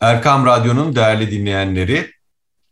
[0.00, 2.10] Erkam Radyo'nun değerli dinleyenleri,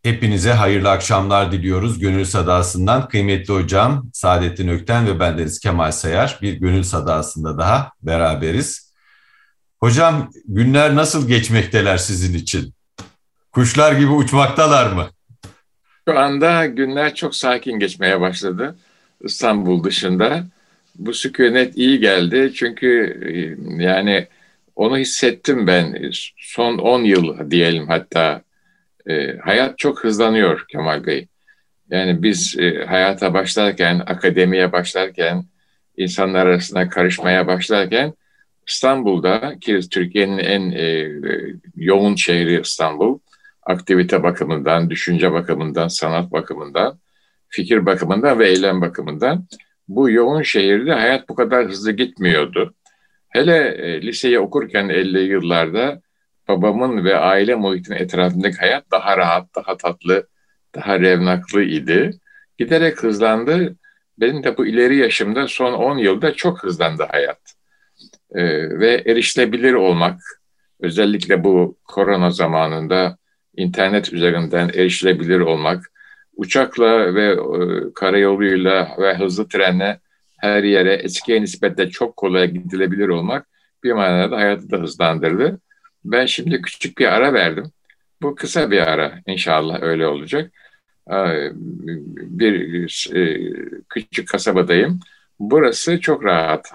[0.02, 1.98] hepinize hayırlı akşamlar diliyoruz.
[1.98, 8.92] Gönül Sadası'ndan kıymetli hocam Saadettin Ökten ve bendeniz Kemal Sayar bir Gönül Sadası'nda daha beraberiz.
[9.80, 12.74] Hocam günler nasıl geçmekteler sizin için?
[13.52, 15.08] Kuşlar gibi uçmaktalar mı?
[16.08, 18.76] Şu anda günler çok sakin geçmeye başladı
[19.20, 20.44] İstanbul dışında.
[20.94, 23.30] Bu sükunet iyi geldi çünkü e,
[23.82, 24.26] yani
[24.76, 28.42] onu hissettim ben son 10 yıl diyelim hatta
[29.06, 31.28] e, hayat çok hızlanıyor Kemal Bey.
[31.90, 35.44] Yani biz e, hayata başlarken, akademiye başlarken,
[35.96, 38.14] insanlar arasında karışmaya başlarken
[38.68, 41.12] İstanbul'da ki Türkiye'nin en e,
[41.76, 43.18] yoğun şehri İstanbul,
[43.62, 46.98] aktivite bakımından, düşünce bakımından, sanat bakımından,
[47.48, 49.46] fikir bakımından ve eylem bakımından
[49.88, 52.74] bu yoğun şehirde hayat bu kadar hızlı gitmiyordu.
[53.32, 56.00] Hele e, liseyi okurken 50 yıllarda
[56.48, 60.26] babamın ve aile muhitinin etrafındaki hayat daha rahat, daha tatlı,
[60.74, 62.10] daha revnaklı idi.
[62.58, 63.76] Giderek hızlandı.
[64.18, 67.40] Benim de bu ileri yaşımda son 10 yılda çok hızlandı hayat.
[68.34, 68.44] Ee,
[68.78, 70.20] ve erişilebilir olmak,
[70.80, 73.16] özellikle bu korona zamanında
[73.56, 75.92] internet üzerinden erişilebilir olmak,
[76.36, 77.36] uçakla ve e,
[77.94, 80.00] karayoluyla ve hızlı trenle
[80.42, 83.46] her yere eskiye nispetle çok kolay gidilebilir olmak
[83.84, 85.60] bir manada hayatı da hızlandırdı.
[86.04, 87.72] Ben şimdi küçük bir ara verdim.
[88.22, 90.52] Bu kısa bir ara inşallah öyle olacak.
[92.16, 92.84] Bir
[93.14, 93.52] e,
[93.88, 95.00] küçük kasabadayım.
[95.38, 96.72] Burası çok rahat.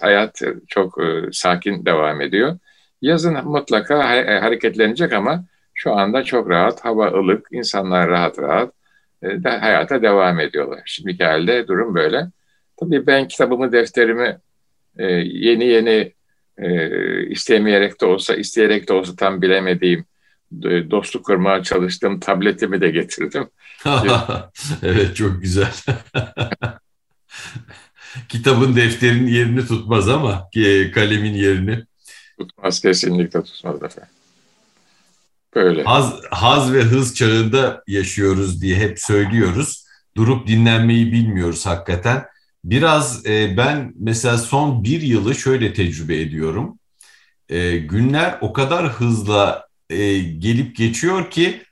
[0.00, 2.58] Hayat çok e, sakin devam ediyor.
[3.02, 4.08] Yazın mutlaka
[4.42, 8.72] hareketlenecek ama şu anda çok rahat, hava ılık, insanlar rahat rahat
[9.22, 10.82] e, hayata devam ediyorlar.
[10.86, 12.26] Şimdiki halde durum böyle.
[12.80, 14.38] Tabii ben kitabımı, defterimi
[14.98, 16.12] e, yeni yeni
[16.58, 20.04] e, istemeyerek de olsa, isteyerek de olsa tam bilemediğim
[20.64, 23.48] e, dostluk kurmaya çalıştığım tabletimi de getirdim.
[24.82, 25.72] evet çok güzel.
[28.28, 31.84] Kitabın defterin yerini tutmaz ama e, kalemin yerini.
[32.38, 34.12] Tutmaz kesinlikle tutmaz efendim.
[35.54, 35.84] Böyle.
[35.84, 39.84] Haz, haz ve hız çağında yaşıyoruz diye hep söylüyoruz.
[40.16, 42.24] Durup dinlenmeyi bilmiyoruz hakikaten.
[42.64, 46.78] Biraz e, ben mesela son bir yılı şöyle tecrübe ediyorum.
[47.48, 51.62] E, günler o kadar hızla e, gelip geçiyor ki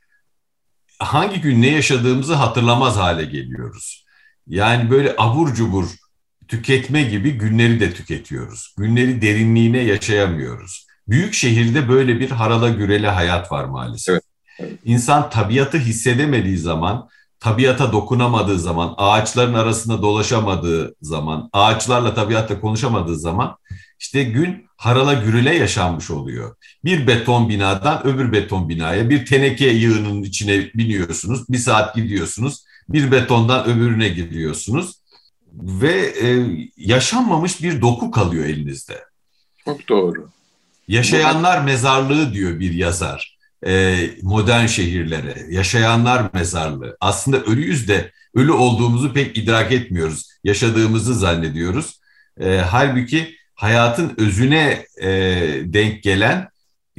[0.99, 4.07] hangi gün ne yaşadığımızı hatırlamaz hale geliyoruz.
[4.47, 5.89] Yani böyle abur cubur
[6.49, 8.75] tüketme gibi günleri de tüketiyoruz.
[8.79, 10.87] Günleri derinliğine yaşayamıyoruz.
[11.09, 14.13] Büyük şehirde böyle bir harala gürele hayat var maalesef.
[14.13, 14.23] Evet.
[14.61, 14.79] Evet.
[14.85, 17.09] İnsan tabiatı hissedemediği zaman
[17.41, 23.57] tabiata dokunamadığı zaman, ağaçların arasında dolaşamadığı zaman, ağaçlarla tabiatta konuşamadığı zaman
[24.01, 26.57] işte gün harala gürüle yaşanmış oluyor.
[26.85, 33.13] Bir beton binadan öbür beton binaya, bir teneke yığının içine biniyorsunuz, bir saat gidiyorsunuz, bir
[33.13, 34.95] betondan öbürüne gidiyorsunuz
[35.53, 39.05] ve e, yaşanmamış bir doku kalıyor elinizde.
[39.65, 40.29] Çok doğru.
[40.89, 46.97] Yaşayanlar mezarlığı diyor bir yazar e, modern şehirlere, yaşayanlar mezarlığı.
[47.01, 50.29] Aslında ölüyüz de ölü olduğumuzu pek idrak etmiyoruz.
[50.45, 52.01] Yaşadığımızı zannediyoruz.
[52.41, 55.09] E, halbuki hayatın özüne e,
[55.65, 56.49] denk gelen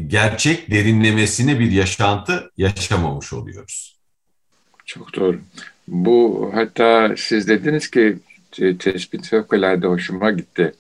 [0.08, 3.98] gerçek derinlemesine bir yaşantı yaşamamış oluyoruz.
[4.86, 5.40] Çok doğru.
[5.88, 8.18] Bu hatta siz dediniz ki
[8.80, 10.74] tespit fevkalade hoşuma gitti.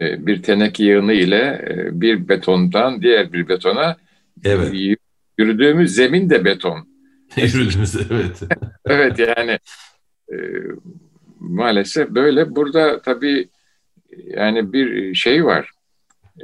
[0.00, 3.96] E, bir teneke yığını ile e, bir betondan diğer bir betona
[4.44, 4.96] Evet.
[5.38, 6.88] Yürüdüğümüz zemin de beton.
[7.36, 8.40] Yürüdüğümüz evet.
[8.86, 9.58] evet yani
[10.32, 10.36] e,
[11.40, 12.56] maalesef böyle.
[12.56, 13.48] Burada tabii
[14.26, 15.70] yani bir şey var.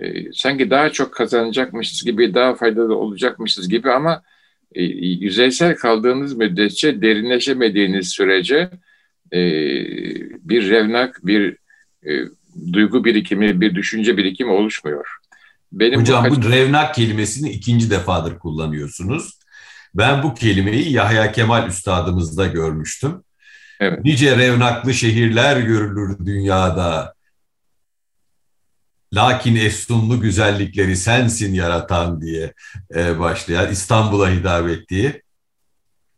[0.02, 4.22] E, sanki daha çok kazanacakmışız gibi, daha faydalı olacakmışız gibi ama
[4.74, 8.70] e, yüzeysel kaldığınız müddetçe, derinleşemediğiniz sürece
[9.32, 9.40] e,
[10.48, 11.56] bir revnak, bir
[12.06, 12.10] e,
[12.72, 15.06] duygu birikimi, bir düşünce birikimi oluşmuyor.
[15.72, 19.38] Benim Hocam bu, bu revnak kelimesini ikinci defadır kullanıyorsunuz.
[19.94, 23.24] Ben bu kelimeyi Yahya Kemal Üstadımızda görmüştüm.
[23.80, 24.04] Evet.
[24.04, 27.14] Nice revnaklı şehirler görülür dünyada.
[29.14, 32.52] Lakin efsunlu güzellikleri sensin yaratan diye
[32.94, 35.22] e, başlayan İstanbul'a hitap ettiği.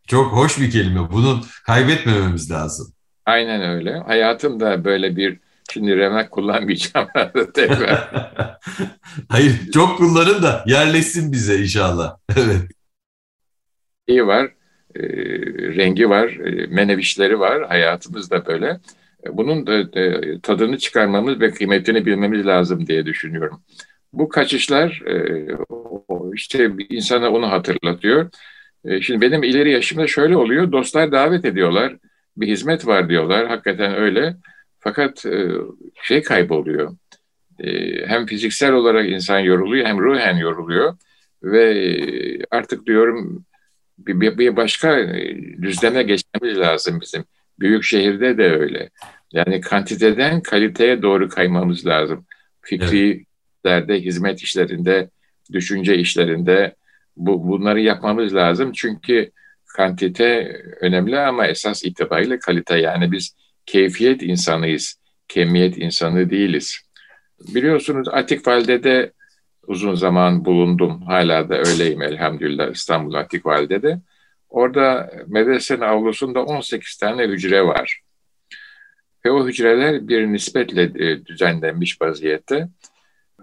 [0.07, 1.11] Çok hoş bir kelime.
[1.11, 2.93] Bunu kaybetmememiz lazım.
[3.25, 3.99] Aynen öyle.
[3.99, 5.39] Hayatım da böyle bir
[5.73, 7.07] Şimdi remek kullanmayacağım
[7.53, 8.09] tekrar.
[9.29, 12.17] Hayır çok kullanın da yerleşsin bize inşallah.
[12.37, 12.61] Evet.
[14.07, 14.45] İyi var,
[14.95, 15.01] e,
[15.75, 18.79] rengi var, e, menevişleri var hayatımızda böyle.
[19.25, 23.61] E, bunun da e, tadını çıkarmamız ve kıymetini bilmemiz lazım diye düşünüyorum.
[24.13, 25.47] Bu kaçışlar e,
[26.33, 28.29] işte insana onu hatırlatıyor.
[28.85, 30.71] E, şimdi benim ileri yaşımda şöyle oluyor.
[30.71, 31.97] Dostlar davet ediyorlar.
[32.37, 33.47] Bir hizmet var diyorlar.
[33.47, 34.35] Hakikaten öyle.
[34.79, 35.47] Fakat e,
[36.03, 36.95] şey kayboluyor.
[38.05, 40.97] Hem fiziksel olarak insan yoruluyor hem ruhen yoruluyor.
[41.43, 43.45] Ve artık diyorum
[43.97, 45.07] bir, bir başka
[45.61, 47.23] düzleme geçmemiz lazım bizim.
[47.59, 48.89] Büyük şehirde de öyle.
[49.31, 52.25] Yani kantiteden kaliteye doğru kaymamız lazım.
[52.61, 53.25] Fikri
[53.65, 53.89] evet.
[53.89, 55.09] hizmet işlerinde,
[55.51, 56.75] düşünce işlerinde
[57.17, 58.71] bu, bunları yapmamız lazım.
[58.71, 59.31] Çünkü
[59.65, 62.77] kantite önemli ama esas itibariyle kalite.
[62.77, 63.35] Yani biz
[63.69, 66.79] keyfiyet insanıyız, kemiyet insanı değiliz.
[67.55, 69.11] Biliyorsunuz Atik Valide'de
[69.67, 71.01] uzun zaman bulundum.
[71.01, 73.99] Hala da öyleyim elhamdülillah İstanbul Atik Valide'de.
[74.49, 78.01] Orada medresenin avlusunda 18 tane hücre var.
[79.25, 82.67] Ve o hücreler bir nispetle e, düzenlenmiş vaziyette.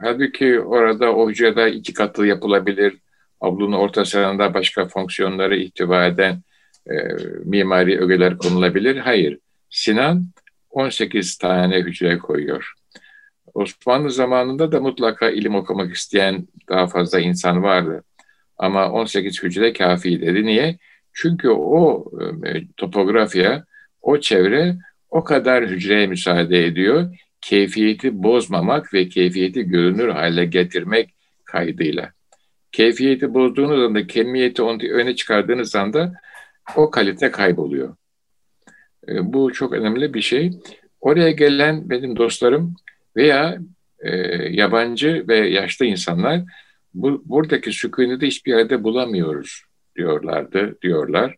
[0.01, 2.99] Halbuki orada o hücrede iki katlı yapılabilir.
[3.41, 6.43] Avlunun ortasında başka fonksiyonları ihtiva eden
[6.91, 6.95] e,
[7.45, 8.97] mimari ögeler konulabilir.
[8.97, 9.39] Hayır.
[9.71, 10.27] Sinan
[10.71, 12.73] 18 tane hücre koyuyor.
[13.55, 18.05] Osmanlı zamanında da mutlaka ilim okumak isteyen daha fazla insan vardı.
[18.59, 20.47] Ama 18 hücre kafi dedi.
[20.47, 20.79] Niye?
[21.13, 22.05] Çünkü o
[22.45, 23.65] e, topografya,
[24.03, 24.77] o çevre
[25.11, 27.17] o kadar hücreye müsaade ediyor.
[27.41, 31.15] Keyfiyeti bozmamak ve keyfiyeti görünür hale getirmek
[31.45, 32.13] kaydıyla.
[32.73, 36.13] Keyfiyeti bozduğunuz anda, kemiyeti öne çıkardığınız anda
[36.77, 37.97] o kalite kayboluyor.
[39.09, 40.51] E, bu çok önemli bir şey.
[41.01, 42.75] Oraya gelen benim dostlarım
[43.17, 43.59] veya
[43.99, 44.17] e,
[44.51, 46.41] yabancı ve yaşlı insanlar
[46.95, 49.63] bu, buradaki sükuneti hiçbir yerde bulamıyoruz
[49.97, 51.37] diyorlardı, diyorlar.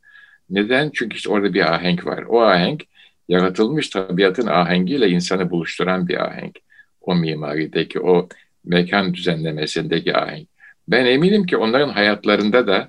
[0.51, 0.91] Neden?
[0.95, 2.25] Çünkü işte orada bir ahenk var.
[2.29, 2.83] O ahenk
[3.29, 6.59] yaratılmış tabiatın ahengiyle insanı buluşturan bir ahenk.
[7.01, 8.29] O mimarideki, o
[8.65, 10.49] mekan düzenlemesindeki ahenk.
[10.89, 12.89] Ben eminim ki onların hayatlarında da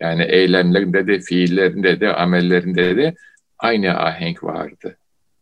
[0.00, 3.14] yani eylemlerinde de, fiillerinde de, amellerinde de
[3.62, 4.98] aynı ahenk vardı.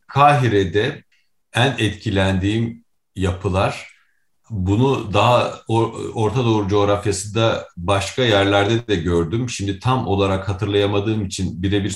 [0.07, 1.05] Kahire'de
[1.55, 2.85] en etkilendiğim
[3.17, 3.99] yapılar
[4.51, 5.55] bunu daha
[6.15, 9.51] Orta Doğu coğrafyasında başka yerlerde de gördüm.
[9.51, 11.91] Şimdi tam olarak hatırlayamadığım için birebir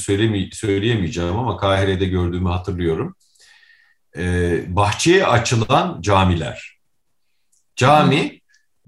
[0.53, 3.17] söyleyemeyeceğim ama Kahire'de gördüğümü hatırlıyorum.
[4.17, 6.79] Ee, bahçeye açılan camiler.
[7.77, 8.41] Cami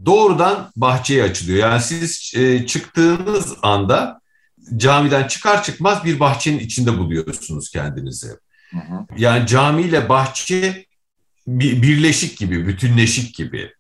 [0.07, 1.59] doğrudan bahçeye açılıyor.
[1.59, 4.21] Yani siz e, çıktığınız anda
[4.77, 8.29] camiden çıkar çıkmaz bir bahçenin içinde buluyorsunuz kendinizi.
[9.17, 10.87] Yani camiyle bahçe
[11.47, 13.71] birleşik gibi, bütünleşik gibi.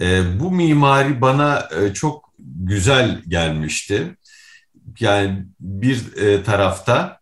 [0.00, 4.16] E, bu mimari bana e, çok güzel gelmişti.
[5.00, 7.20] Yani bir e, tarafta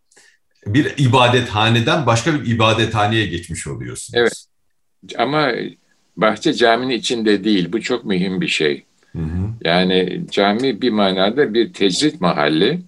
[0.65, 4.19] bir ibadethaneden başka bir ibadethaneye geçmiş oluyorsunuz.
[4.19, 4.45] Evet.
[5.17, 5.51] Ama
[6.17, 7.73] bahçe caminin içinde değil.
[7.73, 8.83] Bu çok mühim bir şey.
[9.11, 9.49] Hı hı.
[9.61, 12.81] Yani cami bir manada bir tecrit mahalli.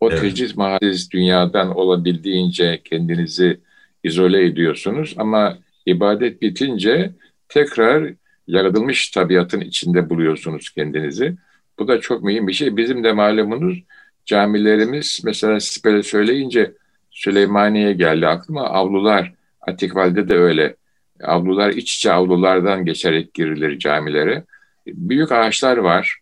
[0.00, 0.20] O evet.
[0.20, 3.60] tecrit mahalli dünyadan olabildiğince kendinizi
[4.04, 7.10] izole ediyorsunuz ama İbadet bitince
[7.48, 8.12] tekrar
[8.46, 11.36] yaratılmış tabiatın içinde buluyorsunuz kendinizi.
[11.78, 12.76] Bu da çok mühim bir şey.
[12.76, 13.82] Bizim de malumunuz
[14.26, 16.72] camilerimiz mesela siz böyle söyleyince
[17.10, 18.62] Süleymaniye geldi aklıma.
[18.62, 20.76] Avlular, Atikval'de de öyle.
[21.22, 24.44] Avlular iç içe avlulardan geçerek girilir camilere.
[24.86, 26.18] Büyük ağaçlar var.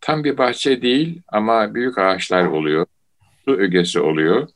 [0.00, 2.86] Tam bir bahçe değil ama büyük ağaçlar oluyor.
[3.44, 4.48] Su ögesi oluyor.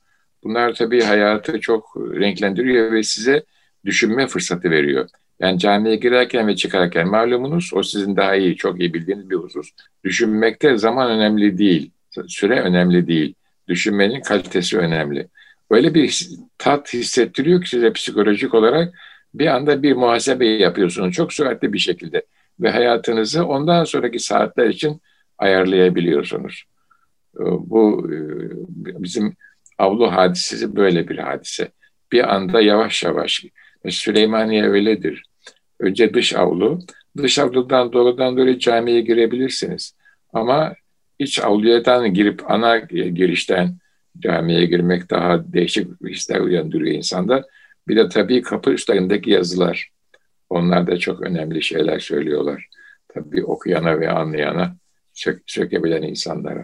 [0.44, 3.42] Bunlar tabii hayatı çok renklendiriyor ve size
[3.84, 5.08] düşünme fırsatı veriyor.
[5.40, 9.70] Yani camiye girerken ve çıkarken malumunuz o sizin daha iyi, çok iyi bildiğiniz bir husus.
[10.04, 11.90] Düşünmekte zaman önemli değil,
[12.26, 13.34] süre önemli değil.
[13.68, 15.28] Düşünmenin kalitesi önemli.
[15.70, 16.28] Öyle bir
[16.58, 18.94] tat hissettiriyor ki size psikolojik olarak
[19.34, 22.22] bir anda bir muhasebe yapıyorsunuz çok süratli bir şekilde
[22.60, 25.00] ve hayatınızı ondan sonraki saatler için
[25.38, 26.64] ayarlayabiliyorsunuz.
[27.36, 28.18] Ee, bu e,
[29.02, 29.36] bizim
[29.78, 31.68] avlu hadisesi böyle bir hadise.
[32.12, 33.44] Bir anda yavaş yavaş
[33.88, 35.22] Süleymaniye öyledir.
[35.80, 36.78] Önce dış avlu.
[37.16, 39.96] Dış avludan doğrudan doğru camiye girebilirsiniz.
[40.32, 40.74] Ama
[41.18, 43.76] iç avluyadan girip ana girişten
[44.18, 47.44] camiye girmek daha değişik hisler uyandırıyor insanda.
[47.88, 49.90] Bir de tabii kapı üstlerindeki yazılar.
[50.50, 52.68] Onlar da çok önemli şeyler söylüyorlar.
[53.08, 54.76] Tabii okuyana ve anlayana,
[55.18, 56.62] sök, sökebilen insanlara.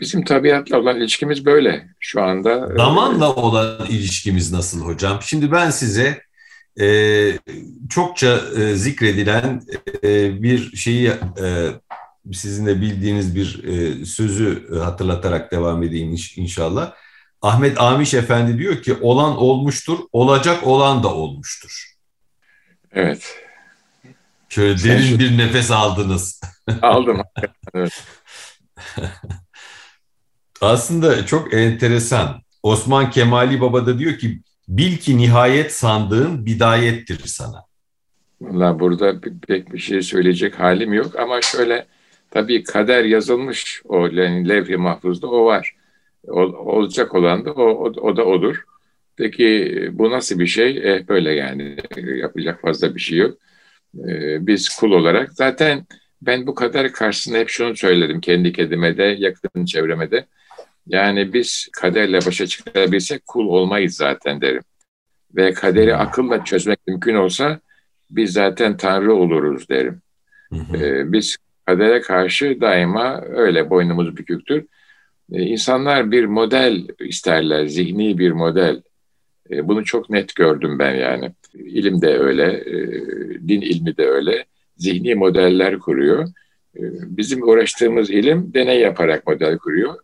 [0.00, 2.68] Bizim tabiatla olan ilişkimiz böyle şu anda.
[2.76, 5.18] Zamanla olan ilişkimiz nasıl hocam?
[5.22, 6.22] Şimdi ben size
[6.80, 6.88] e,
[7.90, 9.62] çokça e, zikredilen
[10.04, 11.08] e, bir şeyi
[11.42, 11.68] e,
[12.32, 16.92] sizin de bildiğiniz bir e, sözü hatırlatarak devam edeyim inşallah.
[17.42, 21.92] Ahmet Amiş Efendi diyor ki olan olmuştur, olacak olan da olmuştur.
[22.92, 23.45] Evet.
[24.56, 25.18] Şöyle derin şu...
[25.18, 26.40] bir nefes aldınız.
[26.82, 27.20] Aldım.
[27.74, 28.04] evet.
[30.60, 32.42] Aslında çok enteresan.
[32.62, 37.64] Osman Kemali Baba da diyor ki bil ki nihayet sandığın bidayettir sana.
[38.40, 41.86] Valla burada pek bir şey söyleyecek halim yok ama şöyle
[42.30, 45.76] tabii kader yazılmış o yani levh-i mahfuzda o var.
[46.28, 48.64] O, olacak olan da o, o, o da odur.
[49.16, 50.94] Peki bu nasıl bir şey?
[50.94, 53.38] E, böyle yani yapacak fazla bir şey yok.
[54.08, 55.86] E, biz kul olarak zaten
[56.22, 60.26] ben bu kader karşısında hep şunu söyledim kendi kendime de yakın çevreme de.
[60.86, 64.62] Yani biz kaderle başa çıkabilsek kul olmayız zaten derim.
[65.36, 67.60] Ve kaderi akılla çözmek mümkün olsa
[68.10, 70.02] biz zaten Tanrı oluruz derim.
[70.52, 71.36] Ee, biz
[71.66, 74.64] kadere karşı daima öyle boynumuz büküktür.
[75.32, 78.82] Ee, insanlar bir model isterler, zihni bir model.
[79.50, 81.32] Ee, bunu çok net gördüm ben yani.
[81.54, 82.74] İlim de öyle, e,
[83.48, 84.44] din ilmi de öyle.
[84.76, 86.28] Zihni modeller kuruyor.
[86.76, 89.94] Ee, bizim uğraştığımız ilim deney yaparak model kuruyor.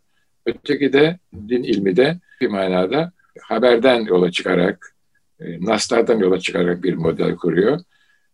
[0.46, 1.18] Öteki de
[1.48, 4.94] din ilmi de bir manada haberden yola çıkarak,
[5.40, 7.80] e, naslardan yola çıkarak bir model kuruyor.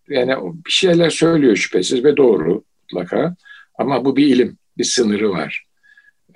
[0.09, 0.35] Yani
[0.67, 3.37] bir şeyler söylüyor şüphesiz ve doğru mutlaka.
[3.79, 5.65] Ama bu bir ilim, bir sınırı var.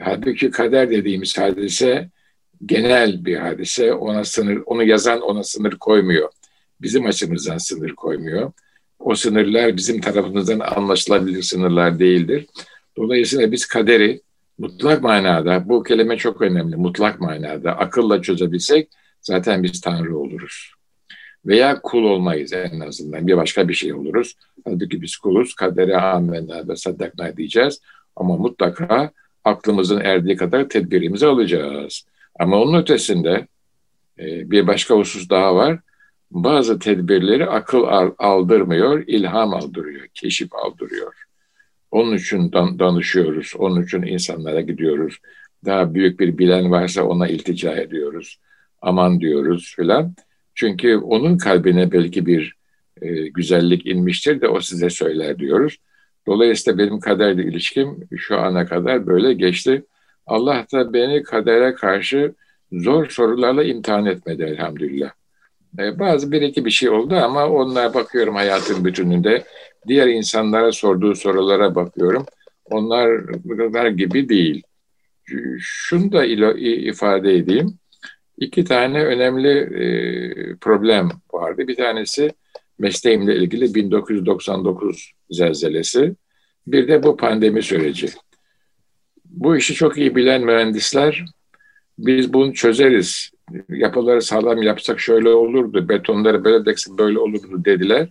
[0.01, 2.09] Halbuki kader dediğimiz hadise
[2.67, 3.93] genel bir hadise.
[3.93, 6.29] Ona sınır, onu yazan ona sınır koymuyor.
[6.81, 8.53] Bizim açımızdan sınır koymuyor.
[8.99, 12.47] O sınırlar bizim tarafımızdan anlaşılabilir sınırlar değildir.
[12.97, 14.21] Dolayısıyla biz kaderi
[14.59, 18.89] mutlak manada, bu kelime çok önemli, mutlak manada akılla çözebilsek
[19.21, 20.73] zaten biz Tanrı oluruz.
[21.47, 23.27] Veya kul olmayız en azından.
[23.27, 24.37] Bir başka bir şey oluruz.
[24.65, 25.55] Halbuki biz kuluz.
[25.55, 27.81] Kadere amenna ve saddakna diyeceğiz.
[28.17, 29.11] Ama mutlaka
[29.45, 32.07] aklımızın erdiği kadar tedbirimizi alacağız.
[32.43, 33.47] Ama onun ötesinde
[34.19, 35.81] e, bir başka husus daha var.
[36.31, 37.85] Bazı tedbirleri akıl
[38.19, 41.15] aldırmıyor, ilham aldırıyor, keşif aldırıyor.
[41.91, 45.19] Onun için dan danışıyoruz, onun için insanlara gidiyoruz.
[45.65, 48.41] Daha büyük bir bilen varsa ona iltica ediyoruz.
[48.81, 50.15] Aman diyoruz filan.
[50.55, 52.55] Çünkü onun kalbine belki bir
[53.03, 55.77] e, güzellik inmiştir de o size söyler diyoruz.
[56.27, 59.85] Dolayısıyla benim kaderle ilişkim şu ana kadar böyle geçti.
[60.27, 62.35] Allah da beni kadere karşı
[62.73, 65.11] zor sorularla imtihan etmedi elhamdülillah.
[65.79, 69.45] E, bazı bir iki bir şey oldu ama onlara bakıyorum hayatın bütününde.
[69.89, 72.27] Diğer insanlara sorduğu sorulara bakıyorum.
[72.65, 74.63] Onlar bunlar gibi değil.
[75.59, 77.79] Şunu da ifade edeyim.
[78.39, 81.69] İki tane önemli e, problem vardı.
[81.69, 82.31] Bir tanesi
[82.79, 86.15] mesleğimle ilgili 1999 zelzelesi.
[86.67, 88.09] Bir de bu pandemi süreci.
[89.33, 91.25] Bu işi çok iyi bilen mühendisler
[91.99, 93.31] biz bunu çözeriz.
[93.69, 98.09] Yapıları sağlam yapsak şöyle olurdu, betonları böyle deksek böyle olurdu dediler.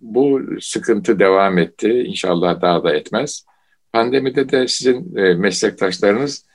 [0.00, 1.88] Bu sıkıntı devam etti.
[1.88, 3.44] İnşallah daha da etmez.
[3.92, 6.46] Pandemide de sizin e, meslektaşlarınız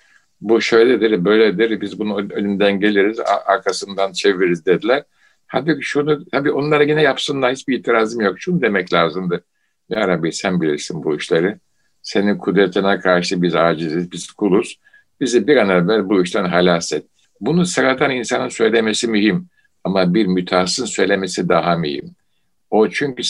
[0.41, 5.03] bu şöyledir, böyledir, biz bunun önünden geliriz, arkasından çeviririz dediler.
[5.48, 8.39] Hadi şunu, tabii onlara yine yapsınlar, hiçbir itirazım yok.
[8.39, 9.44] Şunu demek lazımdı.
[9.89, 11.58] Ya Rabbi sen bilirsin bu işleri.
[12.01, 14.79] Senin kudretine karşı biz aciziz, biz kuluz.
[15.22, 17.06] Bizi bir an evvel bu işten halas et.
[17.41, 19.48] Bunu sıradan insanın söylemesi mühim.
[19.84, 22.15] Ama bir mütehassın söylemesi daha mühim.
[22.70, 23.24] O çünkü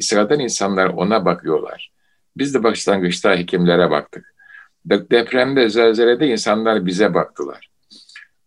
[0.00, 1.90] sıradan insanlar ona bakıyorlar.
[2.36, 4.34] Biz de başlangıçta hekimlere baktık.
[4.84, 7.70] Depremde, zelzelede insanlar bize baktılar.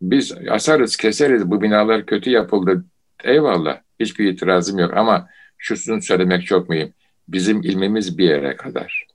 [0.01, 2.85] Biz asarız, keseriz, bu binalar kötü yapıldı.
[3.23, 6.93] Eyvallah, hiçbir itirazım yok ama şusunu söylemek çok mühim.
[7.27, 9.07] Bizim ilmimiz bir yere kadar.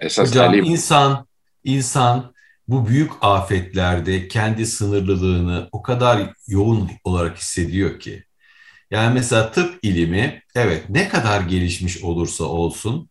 [0.00, 0.64] Esas Hocam alim...
[0.64, 1.26] insan,
[1.64, 2.34] insan
[2.68, 8.24] bu büyük afetlerde kendi sınırlılığını o kadar yoğun olarak hissediyor ki.
[8.90, 13.10] Yani mesela tıp ilimi evet ne kadar gelişmiş olursa olsun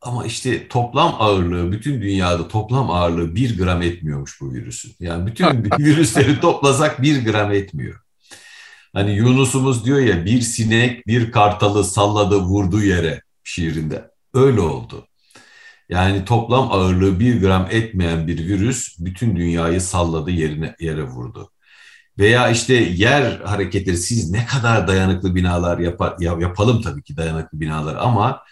[0.00, 4.94] ama işte toplam ağırlığı, bütün dünyada toplam ağırlığı bir gram etmiyormuş bu virüsün.
[5.00, 8.00] Yani bütün virüsleri toplasak bir gram etmiyor.
[8.92, 14.10] Hani Yunus'umuz diyor ya bir sinek bir kartalı salladı vurdu yere şiirinde.
[14.34, 15.06] Öyle oldu.
[15.90, 21.50] Yani toplam ağırlığı bir gram etmeyen bir virüs bütün dünyayı salladı yerine yere vurdu.
[22.18, 27.96] Veya işte yer hareketleri siz ne kadar dayanıklı binalar yapar, yapalım tabii ki dayanıklı binalar
[27.96, 28.42] ama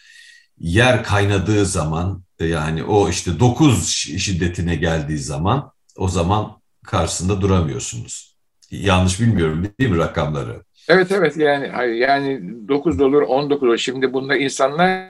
[0.60, 8.36] yer kaynadığı zaman yani o işte 9 şiddetine geldiği zaman o zaman karşısında duramıyorsunuz.
[8.70, 10.64] Yanlış bilmiyorum değil mi rakamları?
[10.88, 13.78] Evet evet yani yani 9 olur 19 olur.
[13.78, 15.08] Şimdi bunda insanlar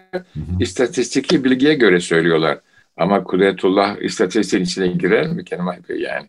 [0.60, 2.58] istatistiki bilgiye göre söylüyorlar.
[2.96, 5.44] Ama kudretullah istatistiğin içine girer mi
[5.88, 6.26] yani?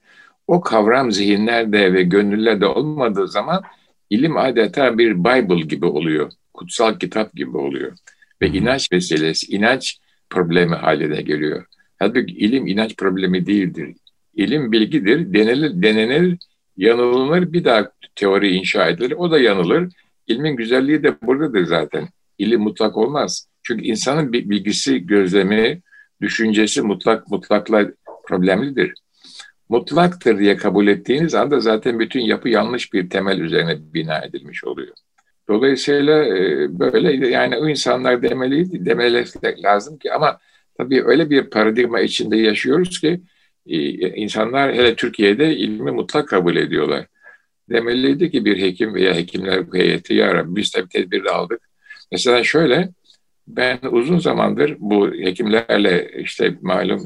[0.47, 3.63] O kavram zihinlerde ve gönüllerde olmadığı zaman
[4.09, 6.31] ilim adeta bir Bible gibi oluyor.
[6.53, 7.91] Kutsal kitap gibi oluyor.
[8.41, 11.65] ve inanç meselesi, inanç problemi haline geliyor.
[11.99, 13.95] Halbuki ilim inanç problemi değildir.
[14.35, 16.37] İlim bilgidir, denenir, denenir,
[16.79, 19.89] yanılır, bir daha teori inşa edilir, o da yanılır.
[20.27, 22.07] İlmin güzelliği de buradadır zaten.
[22.37, 23.47] İlim mutlak olmaz.
[23.63, 25.81] Çünkü insanın bilgisi, gözlemi,
[26.21, 27.87] düşüncesi mutlak mutlakla
[28.27, 28.93] problemlidir.
[29.69, 34.93] Mutlaktır diye kabul ettiğiniz anda zaten bütün yapı yanlış bir temel üzerine bina edilmiş oluyor.
[35.49, 40.39] Dolayısıyla e, böyle yani o insanlar demeliydi, demeleri lazım ki ama
[40.77, 43.21] tabii öyle bir paradigma içinde yaşıyoruz ki
[43.65, 47.05] insanlar hele Türkiye'de ilmi mutlak kabul ediyorlar.
[47.69, 51.61] Demeliydi ki bir hekim veya hekimler heyeti ya Rabbi biz tabii tedbir aldık.
[52.11, 52.89] Mesela şöyle
[53.47, 57.05] ben uzun zamandır bu hekimlerle işte malum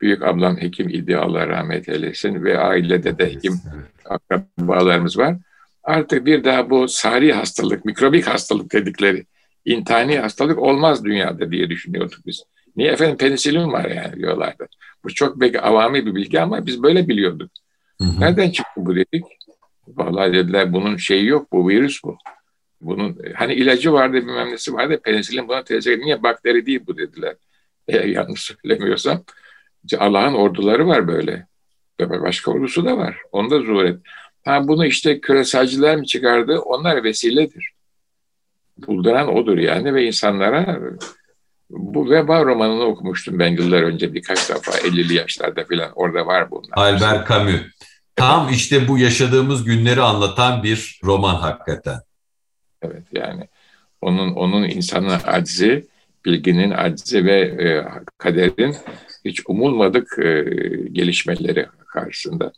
[0.00, 3.60] büyük ablam hekim idi Allah rahmet eylesin ve ailede de hekim
[4.04, 5.36] akrabalarımız var.
[5.84, 9.24] Artık bir daha bu sari hastalık, mikrobik hastalık dedikleri
[9.64, 12.42] intani hastalık olmaz dünyada diye düşünüyorduk biz.
[12.76, 14.68] Niye efendim penisilin var yani diyorlardı.
[15.04, 17.50] Bu çok belki avami bir bilgi ama biz böyle biliyorduk.
[17.98, 18.20] Hı hı.
[18.20, 19.24] Nereden çıktı bu dedik?
[19.88, 22.18] Vallahi dediler bunun şeyi yok bu virüs bu.
[22.80, 27.36] Bunun hani ilacı vardı bilmem nesi vardı penisilin buna tesir Niye bakteri değil bu dediler.
[27.88, 29.24] Eğer yanlış söylemiyorsam.
[29.98, 31.46] Allah'ın orduları var böyle.
[32.00, 33.16] Başka ordusu da var.
[33.32, 33.96] Onu da zuhur et.
[34.44, 36.58] Ha bunu işte küreselciler mi çıkardı?
[36.58, 37.72] Onlar vesiledir.
[38.86, 40.80] Bulduran odur yani ve insanlara
[41.70, 46.72] bu veba romanını okumuştum ben yıllar önce birkaç defa 50'li yaşlarda falan orada var bunlar.
[46.72, 47.60] Albert Camus.
[48.16, 52.00] Tam işte bu yaşadığımız günleri anlatan bir roman hakikaten.
[52.82, 53.48] Evet yani
[54.00, 55.86] onun onun insanın acizi,
[56.24, 57.84] bilginin acizi ve e,
[58.18, 58.76] kaderin
[59.24, 60.44] hiç umulmadık e,
[60.92, 62.52] gelişmeleri karşısında.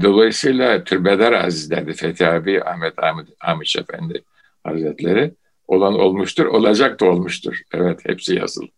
[0.00, 2.94] Dolayısıyla Türbedar Azizlerdi Fethi abi, Ahmet
[3.40, 4.22] Ahmet Efendi
[4.64, 5.34] Hazretleri
[5.68, 7.60] olan olmuştur, olacak da olmuştur.
[7.72, 8.68] Evet, hepsi yazılı.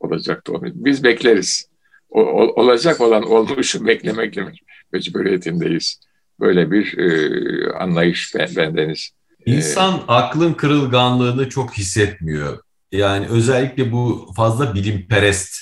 [0.00, 0.76] Olacak da olmuştur.
[0.84, 1.68] Biz bekleriz.
[2.10, 4.52] O, o, olacak olan olmuşu beklemekle
[4.92, 6.00] mecburiyetindeyiz.
[6.40, 9.10] Böyle bir e, anlayış bendeniz.
[9.46, 12.58] İnsan ee, aklın kırılganlığını çok hissetmiyor.
[12.92, 15.56] Yani özellikle bu fazla bilimperest,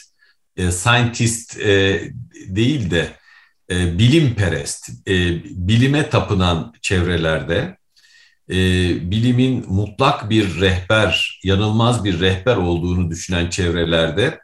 [0.56, 2.00] e, scientist e,
[2.46, 3.08] değil de
[3.70, 7.76] e, bilimperest, e, bilime tapınan çevrelerde
[8.50, 8.54] e,
[9.10, 14.38] bilimin mutlak bir rehber, yanılmaz bir rehber olduğunu düşünen çevrelerde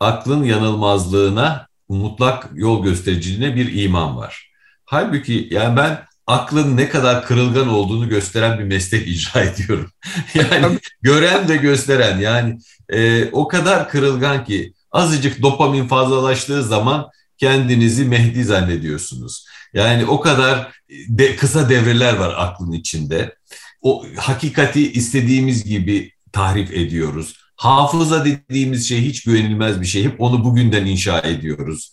[0.00, 4.50] aklın yanılmazlığına, mutlak yol göstericiliğine bir iman var.
[4.84, 9.90] Halbuki yani ben aklın ne kadar kırılgan olduğunu gösteren bir meslek icra ediyorum.
[10.34, 17.10] yani gören de gösteren yani e, o kadar kırılgan ki azıcık dopamin fazlalaştığı zaman
[17.42, 19.46] kendinizi Mehdi zannediyorsunuz.
[19.74, 20.72] Yani o kadar
[21.08, 23.36] de, kısa devreler var aklın içinde.
[23.80, 27.36] O hakikati istediğimiz gibi tahrif ediyoruz.
[27.56, 30.04] Hafıza dediğimiz şey hiç güvenilmez bir şey.
[30.04, 31.92] Hep onu bugünden inşa ediyoruz.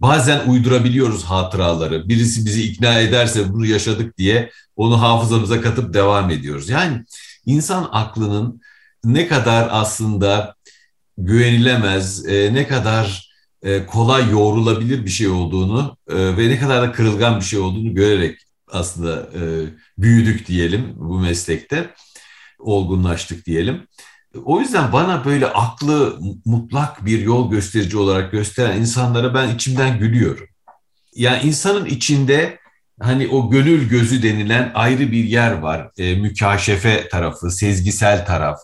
[0.00, 2.08] Bazen uydurabiliyoruz hatıraları.
[2.08, 6.68] Birisi bizi ikna ederse bunu yaşadık diye onu hafızamıza katıp devam ediyoruz.
[6.68, 7.04] Yani
[7.46, 8.60] insan aklının
[9.04, 10.54] ne kadar aslında
[11.18, 13.26] güvenilemez, e, ne kadar
[13.62, 17.94] e, kolay yoğrulabilir bir şey olduğunu e, ve ne kadar da kırılgan bir şey olduğunu
[17.94, 18.38] görerek
[18.72, 19.28] aslında
[19.98, 21.90] büyüdük diyelim bu meslekte,
[22.58, 23.86] olgunlaştık diyelim.
[24.44, 30.48] O yüzden bana böyle aklı mutlak bir yol gösterici olarak gösteren insanlara ben içimden gülüyorum.
[31.14, 32.58] Yani insanın içinde
[33.00, 35.90] hani o gönül gözü denilen ayrı bir yer var.
[35.98, 38.58] E, mükaşefe tarafı, sezgisel taraf.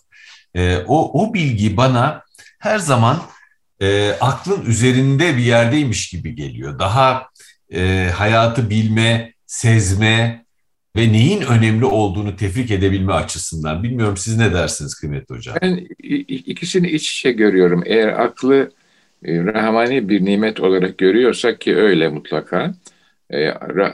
[0.55, 2.25] E, o, o bilgi bana
[2.59, 3.23] her zaman
[3.83, 6.79] e, aklın üzerinde bir yerdeymiş gibi geliyor.
[6.79, 7.27] Daha
[7.75, 10.43] e, hayatı bilme, sezme,
[10.97, 13.83] ve neyin önemli olduğunu tefrik edebilme açısından.
[13.83, 15.57] Bilmiyorum siz ne dersiniz kıymetli hocam?
[15.63, 15.87] Ben
[16.29, 17.83] ikisini iç içe görüyorum.
[17.87, 18.71] Eğer aklı
[19.25, 22.75] e, rahmani bir nimet olarak görüyorsak ki öyle mutlaka.
[23.31, 23.39] E,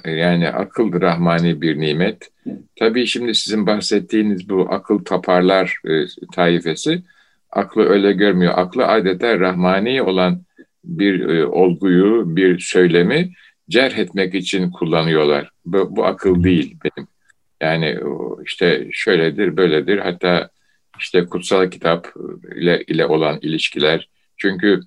[0.05, 2.31] yani akıl rahmani bir nimet.
[2.79, 7.03] Tabii şimdi sizin bahsettiğiniz bu akıl taparlar e, taifesi
[7.59, 8.53] aklı öyle görmüyor.
[8.57, 10.43] Aklı adeta rahmani olan
[10.85, 13.33] bir olguyu, bir söylemi
[13.71, 15.51] cerh etmek için kullanıyorlar.
[15.65, 17.09] Bu, bu akıl değil benim.
[17.61, 17.99] Yani
[18.45, 19.99] işte şöyledir, böyledir.
[19.99, 20.51] Hatta
[20.99, 22.09] işte kutsal kitap
[22.57, 24.09] ile, ile olan ilişkiler.
[24.37, 24.81] Çünkü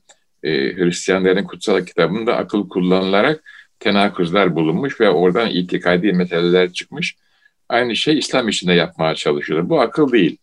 [0.44, 3.44] e, Hristiyanların kutsal kitabında akıl kullanılarak
[3.80, 7.16] tenakuzlar bulunmuş ve oradan itikadi meseleler çıkmış.
[7.70, 9.70] Aynı şey İslam işinde yapmaya çalışıyorlar.
[9.70, 10.38] Bu akıl değil.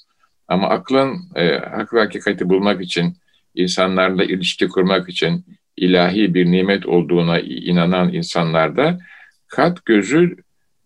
[0.49, 3.17] Ama aklın e, hak ve hakikati bulmak için,
[3.55, 5.45] insanlarla ilişki kurmak için,
[5.77, 8.99] ilahi bir nimet olduğuna inanan insanlarda
[9.49, 10.37] kat gözü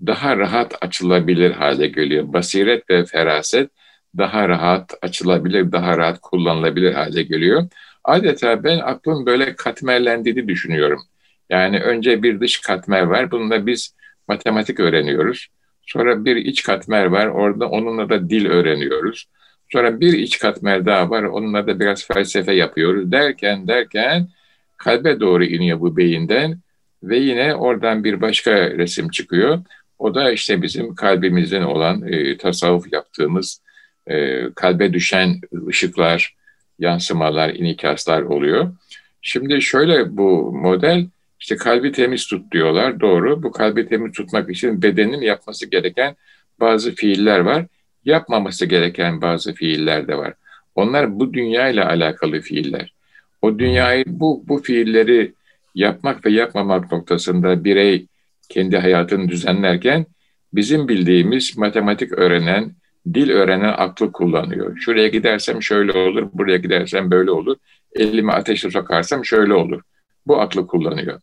[0.07, 2.33] daha rahat açılabilir hale geliyor.
[2.33, 3.71] Basiret ve feraset
[4.19, 7.69] daha rahat açılabilir, daha rahat kullanılabilir hale geliyor.
[8.05, 11.03] Adeta ben aklın böyle katmerlendiğini düşünüyorum.
[11.51, 13.31] Yani önce bir dış katmer var.
[13.31, 13.95] Bununla biz
[14.29, 15.49] matematik öğreniyoruz.
[15.83, 17.27] Sonra bir iç katmer var.
[17.27, 19.27] Orada onunla da dil öğreniyoruz.
[19.73, 21.23] Sonra bir iç katmer daha var.
[21.23, 23.13] Onunla da biraz felsefe yapıyoruz.
[23.13, 24.29] Derken derken
[24.77, 26.59] kalbe doğru iniyor bu beyinden
[27.03, 29.59] ve yine oradan bir başka resim çıkıyor.
[29.99, 33.63] O da işte bizim kalbimizin olan e, tasavvuf yaptığımız
[34.07, 36.37] e, kalbe düşen ışıklar,
[36.79, 38.75] yansımalar, inikaslar oluyor.
[39.23, 41.07] Şimdi şöyle bu model
[41.41, 43.01] işte kalbi temiz tut diyorlar.
[43.01, 43.43] Doğru.
[43.43, 46.17] Bu kalbi temiz tutmak için bedenin yapması gereken
[46.61, 47.67] bazı fiiller var.
[48.05, 50.35] Yapmaması gereken bazı fiiller de var.
[50.75, 52.95] Onlar bu dünya ile alakalı fiiller.
[53.43, 55.35] O dünyayı bu bu fiilleri
[55.75, 58.07] yapmak ve yapmamak noktasında birey
[58.49, 60.07] kendi hayatını düzenlerken
[60.53, 62.73] bizim bildiğimiz matematik öğrenen,
[63.15, 64.77] dil öğrenen aklı kullanıyor.
[64.77, 67.57] Şuraya gidersem şöyle olur, buraya gidersem böyle olur.
[67.95, 69.83] Elimi ateşe sokarsam şöyle olur.
[70.27, 71.21] Bu aklı kullanıyor.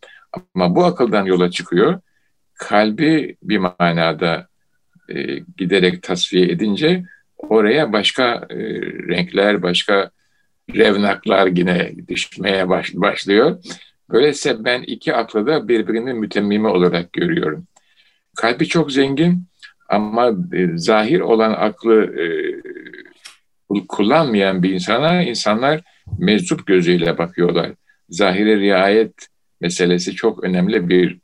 [0.55, 1.99] Ama bu akıldan yola çıkıyor.
[2.53, 4.47] Kalbi bir manada
[5.09, 7.03] e, giderek tasfiye edince
[7.37, 8.57] oraya başka e,
[9.07, 10.11] renkler, başka
[10.75, 13.63] revnaklar yine düşmeye baş, başlıyor.
[14.09, 17.67] Böylece ben iki aklı da birbirinin mütemmimi olarak görüyorum.
[18.35, 19.43] Kalbi çok zengin
[19.89, 22.13] ama e, zahir olan aklı
[23.87, 25.81] kullanmayan bir insana insanlar
[26.19, 27.71] meczup gözüyle bakıyorlar.
[28.09, 29.13] Zahire riayet
[29.61, 31.19] meselesi çok önemli bir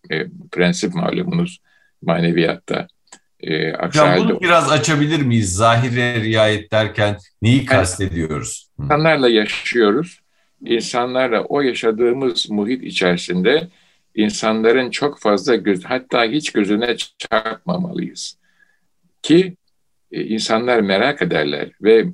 [0.52, 1.60] prensip malumunuz
[2.02, 2.88] maneviyatta.
[3.46, 5.56] E, Hocam bunu biraz açabilir miyiz?
[5.56, 8.70] Zahire riayet derken neyi kastediyoruz?
[8.80, 10.20] İnsanlarla yaşıyoruz.
[10.66, 13.68] İnsanlarla o yaşadığımız muhit içerisinde
[14.16, 18.38] insanların çok fazla göz, hatta hiç gözüne çarpmamalıyız.
[19.22, 19.56] Ki
[20.12, 22.06] e, insanlar merak ederler ve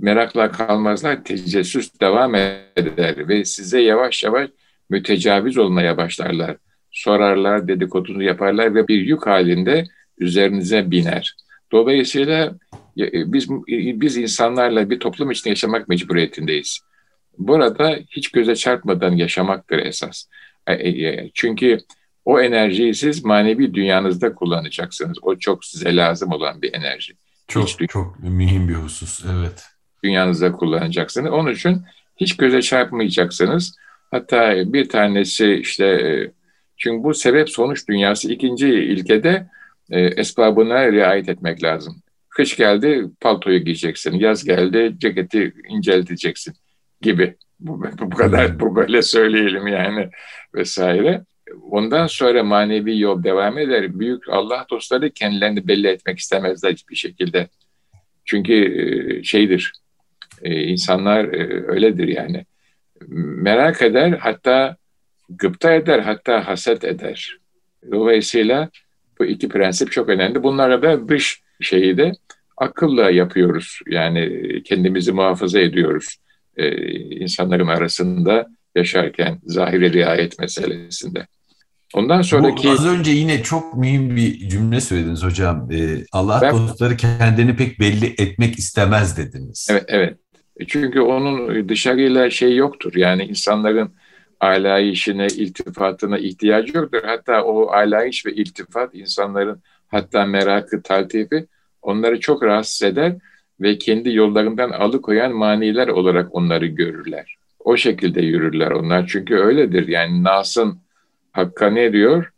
[0.00, 4.50] merakla kalmazlar, tecessüs devam eder ve size yavaş yavaş
[4.90, 6.56] mütecaviz olmaya başlarlar.
[6.90, 9.84] Sorarlar, dedikodunu yaparlar ve bir yük halinde
[10.18, 11.36] üzerinize biner.
[11.72, 12.54] Dolayısıyla
[12.98, 16.80] e, biz e, biz insanlarla bir toplum içinde yaşamak mecburiyetindeyiz.
[17.38, 20.24] Burada hiç göze çarpmadan yaşamaktır esas.
[20.68, 21.78] E, çünkü
[22.24, 25.18] o enerjiyi siz manevi dünyanızda kullanacaksınız.
[25.22, 27.14] O çok size lazım olan bir enerji.
[27.48, 29.64] Çok hiç çok mühim bir husus, evet.
[30.04, 31.32] Dünyanızda kullanacaksınız.
[31.32, 31.82] Onun için
[32.16, 33.76] hiç göze çarpmayacaksınız.
[34.10, 36.30] Hatta bir tanesi işte
[36.76, 39.46] çünkü bu sebep sonuç dünyası ikinci ilkede
[39.90, 41.96] e, esbabına riayet etmek lazım.
[42.28, 46.54] Kış geldi paltoyu giyeceksin, yaz geldi ceketi incelteceksin
[47.00, 47.34] gibi.
[47.60, 50.10] Bu, bu kadar bu böyle söyleyelim yani
[50.54, 51.24] vesaire.
[51.70, 53.98] Ondan sonra manevi yol devam eder.
[53.98, 57.48] Büyük Allah dostları kendilerini belli etmek istemezler hiçbir şekilde.
[58.24, 59.72] Çünkü e, şeydir,
[60.42, 62.46] e, insanlar e, öyledir yani.
[63.18, 64.76] Merak eder, hatta
[65.28, 67.38] gıpta eder, hatta haset eder.
[67.92, 68.70] Dolayısıyla
[69.24, 70.42] bu iki prensip çok önemli.
[70.42, 72.12] Bunlara da dış şeyi de
[72.56, 73.78] akılla yapıyoruz.
[73.86, 76.16] Yani kendimizi muhafaza ediyoruz
[76.56, 81.26] ee, insanların arasında yaşarken zahire riayet meselesinde.
[81.94, 82.68] Ondan sonraki...
[82.68, 85.68] Bu az önce yine çok mühim bir cümle söylediniz hocam.
[85.72, 86.52] Ee, Allah ben...
[86.52, 89.68] dostları kendini pek belli etmek istemez dediniz.
[89.70, 90.16] Evet, evet.
[90.66, 92.92] Çünkü onun dışarıyla şey yoktur.
[92.96, 93.90] Yani insanların
[94.44, 97.02] alayişine, iltifatına ihtiyacı yoktur.
[97.04, 101.46] Hatta o alayiş ve iltifat insanların hatta merakı, taltifi
[101.82, 103.16] onları çok rahatsız eder
[103.60, 107.36] ve kendi yollarından alıkoyan maniler olarak onları görürler.
[107.64, 109.88] O şekilde yürürler onlar çünkü öyledir.
[109.88, 110.78] Yani Nas'ın
[111.32, 112.30] Hakk'a ne diyor?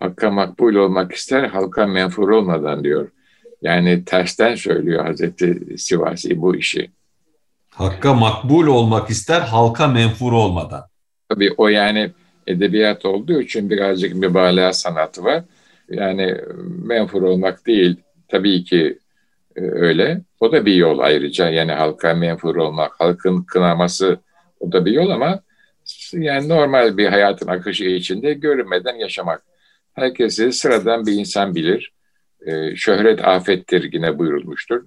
[0.00, 3.08] Hakka makbul olmak ister, halka menfur olmadan diyor.
[3.62, 6.90] Yani tersten söylüyor Hazreti Sivasi bu işi.
[7.70, 10.84] Hakka makbul olmak ister, halka menfur olmadan.
[11.28, 12.10] Tabii o yani
[12.46, 15.44] edebiyat olduğu için birazcık mübalağa sanatı var.
[15.90, 16.36] Yani
[16.84, 17.96] menfur olmak değil
[18.28, 18.98] tabii ki
[19.56, 20.20] e, öyle.
[20.40, 24.18] O da bir yol ayrıca yani halka menfur olmak, halkın kınaması
[24.60, 25.40] o da bir yol ama
[26.12, 29.42] yani normal bir hayatın akışı içinde görünmeden yaşamak.
[29.94, 31.92] Herkesi sıradan bir insan bilir.
[32.46, 34.84] Ee, şöhret afettir yine buyurulmuştur.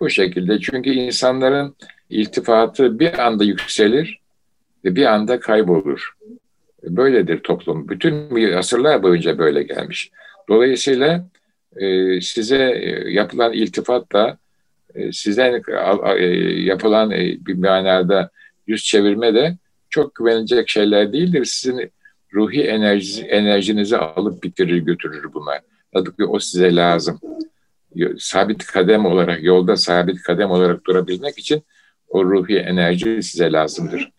[0.00, 1.76] Bu şekilde çünkü insanların
[2.10, 4.20] iltifatı bir anda yükselir,
[4.96, 6.12] bir anda kaybolur.
[6.82, 7.88] Böyledir toplum.
[7.88, 10.10] Bütün asırlar boyunca böyle gelmiş.
[10.48, 11.28] Dolayısıyla
[11.76, 14.38] e, size e, yapılan iltifat da
[14.94, 15.62] e, sizden
[16.64, 18.30] yapılan bir manada
[18.66, 19.56] yüz çevirme de
[19.90, 21.44] çok güvenilecek şeyler değildir.
[21.44, 21.92] Sizin
[22.34, 25.60] ruhi enerji, enerjinizi alıp bitirir götürür bunlar.
[25.92, 27.20] Tabii o size lazım.
[28.18, 31.62] sabit kadem olarak, yolda sabit kadem olarak durabilmek için
[32.08, 34.12] o ruhi enerji size lazımdır.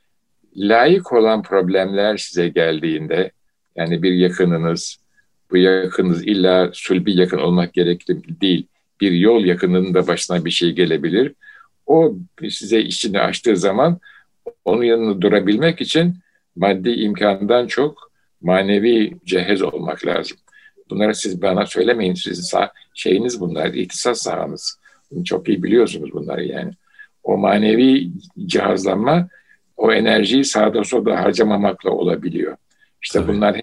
[0.57, 3.31] Layık olan problemler size geldiğinde,
[3.75, 4.97] yani bir yakınınız,
[5.51, 8.67] bu yakınınız illa sulbi yakın olmak gerekli değil,
[9.01, 11.33] bir yol yakınının da başına bir şey gelebilir.
[11.85, 12.15] O
[12.49, 13.99] size içini açtığı zaman
[14.65, 16.15] onun yanında durabilmek için
[16.55, 20.37] maddi imkandan çok manevi cehez olmak lazım.
[20.89, 22.13] Bunları siz bana söylemeyin.
[22.13, 24.79] Sizin sah şeyiniz bunlar, ihtisas sahanız.
[25.25, 26.71] Çok iyi biliyorsunuz bunları yani.
[27.23, 28.09] O manevi
[28.45, 29.27] cihazlanma
[29.79, 32.57] o enerjiyi sağda solda harcamamakla olabiliyor.
[33.01, 33.33] İşte Tabii.
[33.33, 33.61] bunlar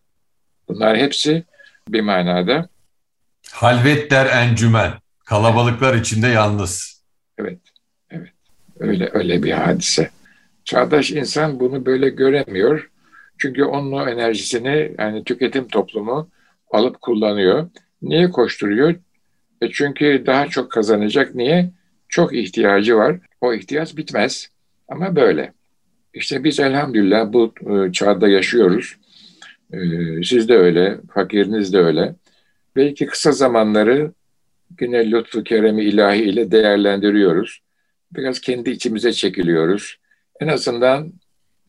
[0.69, 1.45] bunlar hepsi
[1.89, 2.69] bir manada
[3.51, 4.93] halvet der encümen.
[5.25, 7.03] Kalabalıklar içinde yalnız.
[7.39, 7.59] Evet.
[8.11, 8.29] Evet.
[8.81, 10.11] Öyle öyle bir hadise.
[10.65, 12.91] Çağdaş insan bunu böyle göremiyor.
[13.39, 16.29] Çünkü onun o enerjisini yani tüketim toplumu
[16.71, 17.69] alıp kullanıyor.
[18.03, 18.95] Niye koşturuyor?
[19.63, 21.35] E çünkü daha çok kazanacak.
[21.35, 21.71] Niye?
[22.09, 23.17] Çok ihtiyacı var.
[23.41, 24.49] O ihtiyaç bitmez.
[24.89, 25.53] Ama böyle.
[26.17, 28.97] İşte biz elhamdülillah bu e, çağda yaşıyoruz.
[29.73, 29.79] E,
[30.25, 32.15] siz de öyle, fakiriniz de öyle.
[32.77, 34.13] Belki kısa zamanları
[34.71, 37.61] güne lütfu keremi ilahi ile değerlendiriyoruz.
[38.13, 39.97] Biraz kendi içimize çekiliyoruz.
[40.41, 41.13] En azından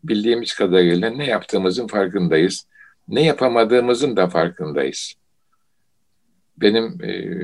[0.03, 2.67] bildiğimiz kadarıyla ne yaptığımızın farkındayız.
[3.07, 5.13] Ne yapamadığımızın da farkındayız.
[6.57, 7.38] Benim e,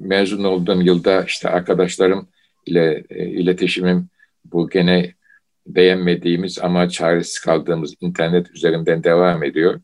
[0.00, 2.28] mezun olduğum yılda işte arkadaşlarım
[2.66, 4.08] ile e, iletişimim
[4.44, 5.19] bu gene
[5.74, 9.80] beğenmediğimiz ama çaresiz kaldığımız internet üzerinden devam ediyor.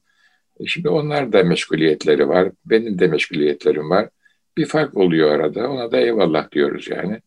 [0.60, 2.48] E şimdi onlar da meşguliyetleri var.
[2.64, 4.08] Benim de meşguliyetlerim var.
[4.56, 5.70] Bir fark oluyor arada.
[5.70, 7.20] Ona da eyvallah diyoruz yani.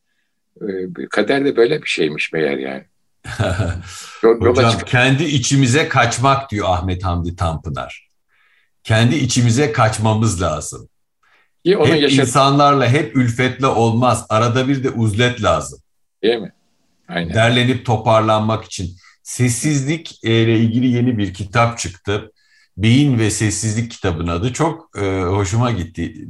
[0.62, 2.84] E, kader de böyle bir şeymiş meğer yani.
[4.22, 8.10] Hocam kendi içimize kaçmak diyor Ahmet Hamdi Tanpınar.
[8.84, 10.90] Kendi içimize kaçmamız lazım.
[11.66, 14.26] Ki onu hep yaşat- insanlarla hep ülfetle olmaz.
[14.30, 15.80] Arada bir de uzlet lazım.
[16.24, 16.54] Değil mi?
[17.10, 17.34] Aynen.
[17.34, 18.96] Derlenip toparlanmak için.
[19.24, 22.32] Sessizlik ile ilgili yeni bir kitap çıktı.
[22.78, 24.54] Beyin ve Sessizlik kitabın adı.
[24.54, 26.28] Çok e, hoşuma gitti.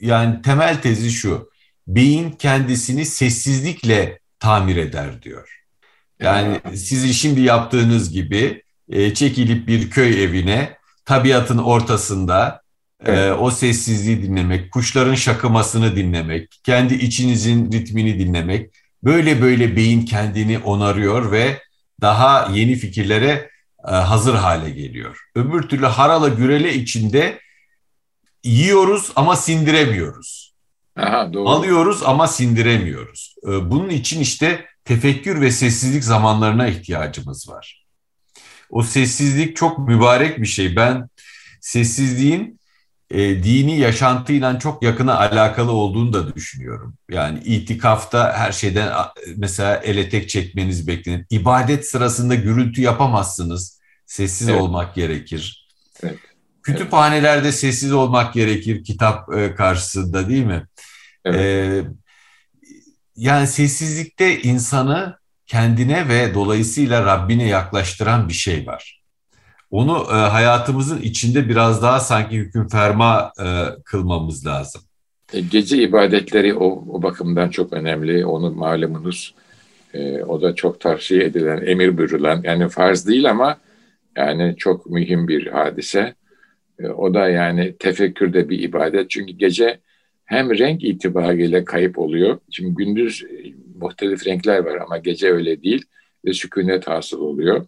[0.00, 1.50] Yani temel tezi şu.
[1.86, 5.60] Beyin kendisini sessizlikle tamir eder diyor.
[6.20, 12.62] Yani sizin şimdi yaptığınız gibi e, çekilip bir köy evine tabiatın ortasında
[13.06, 13.28] e, evet.
[13.28, 18.70] e, o sessizliği dinlemek, kuşların şakımasını dinlemek, kendi içinizin ritmini dinlemek.
[19.04, 21.62] Böyle böyle beyin kendini onarıyor ve
[22.00, 23.50] daha yeni fikirlere
[23.88, 25.18] e, hazır hale geliyor.
[25.34, 27.40] Öbür türlü harala gürele içinde
[28.44, 30.54] yiyoruz ama sindiremiyoruz.
[30.96, 31.48] Aha, doğru.
[31.48, 33.34] Alıyoruz ama sindiremiyoruz.
[33.46, 37.86] E, bunun için işte tefekkür ve sessizlik zamanlarına ihtiyacımız var.
[38.70, 40.76] O sessizlik çok mübarek bir şey.
[40.76, 41.08] Ben
[41.60, 42.60] sessizliğin
[43.10, 46.94] e, dini yaşantıyla çok yakına alakalı olduğunu da düşünüyorum.
[47.10, 48.92] Yani itikafta her şeyden
[49.36, 51.26] mesela ele tek çekmeniz beklenir.
[51.30, 53.80] İbadet sırasında gürültü yapamazsınız.
[54.06, 54.60] Sessiz evet.
[54.60, 55.68] olmak gerekir.
[56.02, 56.18] Evet.
[56.62, 57.54] Kütüphanelerde evet.
[57.54, 60.66] sessiz olmak gerekir kitap e, karşısında değil mi?
[61.24, 61.40] Evet.
[61.40, 61.82] E,
[63.16, 69.03] yani sessizlikte insanı kendine ve dolayısıyla Rabbine yaklaştıran bir şey var.
[69.74, 73.46] Onu e, hayatımızın içinde biraz daha sanki hüküm ferma e,
[73.84, 74.82] kılmamız lazım.
[75.32, 78.26] E, gece ibadetleri o, o bakımdan çok önemli.
[78.26, 79.34] Onu malumunuz
[79.94, 83.58] e, o da çok tavsiye edilen, emir buyurulan yani farz değil ama
[84.16, 86.14] yani çok mühim bir hadise.
[86.78, 89.10] E, o da yani tefekkürde bir ibadet.
[89.10, 89.78] Çünkü gece
[90.24, 92.38] hem renk itibariyle kayıp oluyor.
[92.50, 95.84] Şimdi gündüz e, muhtelif renkler var ama gece öyle değil
[96.24, 97.66] ve sükunet hasıl oluyor.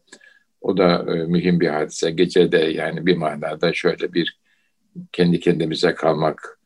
[0.66, 2.10] O da e, mühim bir hadise.
[2.10, 4.38] Gece de yani bir manada şöyle bir
[5.12, 6.58] kendi kendimize kalmak,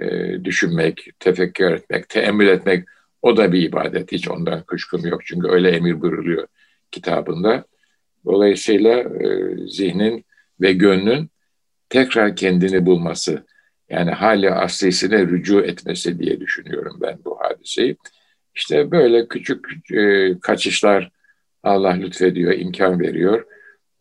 [0.00, 0.06] e,
[0.44, 2.88] düşünmek, tefekkür etmek, teemmül etmek
[3.22, 4.12] o da bir ibadet.
[4.12, 5.20] Hiç ondan kuşkum yok.
[5.24, 6.46] Çünkü öyle emir buyuruluyor
[6.90, 7.64] kitabında.
[8.24, 10.24] Dolayısıyla e, zihnin
[10.60, 11.30] ve gönlün
[11.88, 13.46] tekrar kendini bulması,
[13.90, 17.96] yani hali aslisine rücu etmesi diye düşünüyorum ben bu hadiseyi.
[18.54, 21.17] İşte böyle küçük e, kaçışlar
[21.62, 23.44] Allah lütfediyor, imkan veriyor.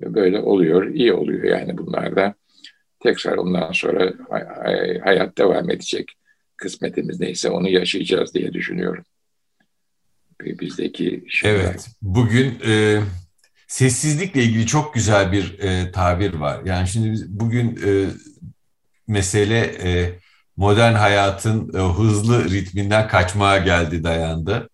[0.01, 2.35] Böyle oluyor, iyi oluyor yani bunlar da.
[2.99, 4.13] Tekrar ondan sonra
[5.03, 6.11] hayat devam edecek.
[6.57, 9.03] Kısmetimiz neyse onu yaşayacağız diye düşünüyorum.
[10.41, 11.55] Bizdeki şeyler.
[11.55, 12.99] Evet, bugün e,
[13.67, 16.61] sessizlikle ilgili çok güzel bir e, tabir var.
[16.65, 18.05] Yani şimdi bugün e,
[19.07, 20.19] mesele e,
[20.57, 24.69] modern hayatın e, hızlı ritminden kaçmaya geldi dayandı.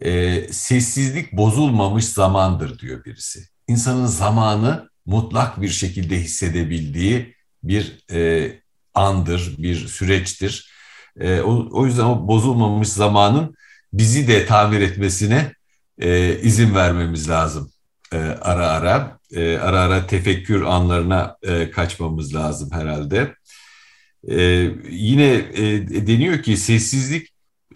[0.00, 3.40] E, sessizlik bozulmamış zamandır diyor birisi.
[3.68, 8.52] İnsanın zamanı mutlak bir şekilde hissedebildiği bir e,
[8.94, 10.72] andır, bir süreçtir.
[11.20, 13.56] E, o, o yüzden o bozulmamış zamanın
[13.92, 15.52] bizi de tamir etmesine
[15.98, 17.70] e, izin vermemiz lazım
[18.12, 19.18] e, ara ara.
[19.32, 23.34] E, ara ara tefekkür anlarına e, kaçmamız lazım herhalde.
[24.30, 27.28] E, yine e, deniyor ki sessizlik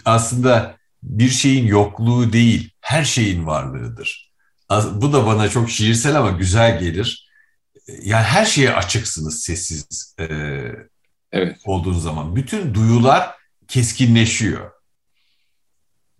[0.05, 4.33] aslında bir şeyin yokluğu değil, her şeyin varlığıdır.
[4.93, 7.31] Bu da bana çok şiirsel ama güzel gelir.
[8.03, 10.25] Yani her şeye açıksınız sessiz e,
[11.33, 11.57] evet.
[11.65, 12.37] olduğunuz zaman.
[12.37, 13.35] Bütün duyular
[13.69, 14.71] keskinleşiyor.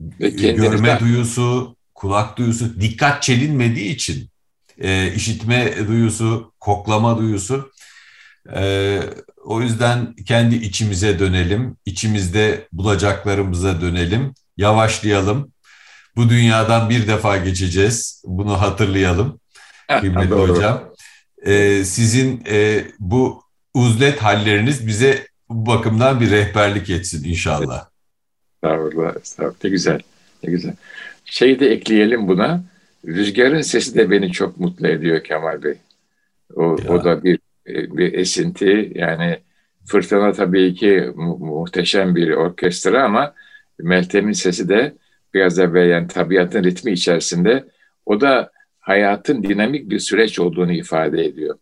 [0.01, 4.31] Ve Görme duyusu, kulak duyusu, dikkat çelinmediği için
[4.79, 7.73] e, işitme duyusu, koklama duyusu.
[8.55, 9.01] E,
[9.45, 15.53] o yüzden kendi içimize dönelim, içimizde bulacaklarımıza dönelim, yavaşlayalım.
[16.17, 19.41] Bu dünyadan bir defa geçeceğiz, bunu hatırlayalım
[20.01, 20.93] kıymetli hocam.
[21.43, 23.43] E, sizin e, bu
[23.75, 27.89] uzlet halleriniz bize bu bakımdan bir rehberlik etsin inşallah.
[28.55, 29.65] Estağfurullah, estağfurullah.
[29.65, 30.01] Ne güzel,
[30.43, 30.75] ne güzel.
[31.25, 32.63] Şeyi de ekleyelim buna.
[33.07, 35.75] Rüzgarın sesi de beni çok mutlu ediyor Kemal Bey.
[36.55, 38.93] O, o da bir bir esinti.
[38.95, 39.39] Yani
[39.87, 43.35] Fırtına tabii ki mu- muhteşem bir orkestra ama
[43.83, 44.95] Meltem'in sesi de
[45.35, 47.65] biraz evvel yani tabiatın ritmi içerisinde
[48.07, 51.59] o da hayatın dinamik bir süreç olduğunu ifade ediyor.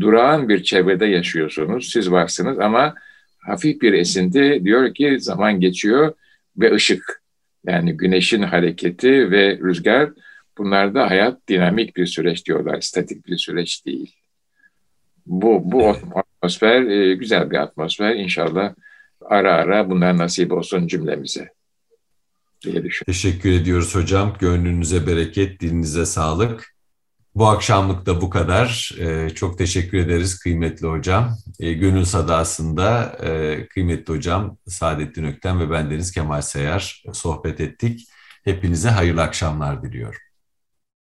[0.00, 2.94] Durağan bir çevrede yaşıyorsunuz, siz varsınız ama
[3.38, 6.12] hafif bir esinti diyor ki zaman geçiyor
[6.56, 7.22] ve ışık.
[7.66, 10.10] Yani güneşin hareketi ve rüzgar
[10.58, 14.14] bunlar da hayat dinamik bir süreç diyorlar, statik bir süreç değil.
[15.26, 18.14] Bu, bu atmosfer e, güzel bir atmosfer.
[18.14, 18.74] İnşallah
[19.20, 21.48] ara ara bunlar nasip olsun cümlemize
[22.64, 24.36] diye Teşekkür ediyoruz hocam.
[24.38, 26.74] Gönlünüze bereket, dilinize sağlık.
[27.34, 28.92] Bu akşamlık da bu kadar.
[28.98, 31.36] Ee, çok teşekkür ederiz kıymetli hocam.
[31.60, 38.08] Ee, Gönül Sadası'nda e, kıymetli hocam Saadettin Ökten ve bendeniz Kemal Seyar sohbet ettik.
[38.44, 40.20] Hepinize hayırlı akşamlar diliyorum.